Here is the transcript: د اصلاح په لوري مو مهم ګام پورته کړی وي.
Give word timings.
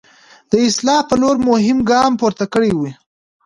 د 0.51 0.53
اصلاح 0.67 1.01
په 1.09 1.15
لوري 1.21 1.39
مو 1.45 1.51
مهم 1.57 1.77
ګام 1.91 2.11
پورته 2.21 2.45
کړی 2.53 2.71
وي. 2.79 2.91